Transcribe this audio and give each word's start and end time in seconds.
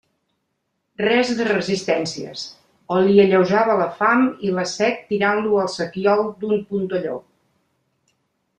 Res 1.01 1.33
de 1.41 1.43
resistències, 1.49 2.45
o 2.95 2.97
li 3.09 3.13
alleujava 3.25 3.77
la 3.83 3.87
fam 4.01 4.25
i 4.49 4.55
la 4.57 4.65
set 4.73 5.05
tirant-lo 5.13 5.63
al 5.67 5.71
sequiol 5.77 6.27
d'un 6.41 6.67
puntelló. 6.73 7.17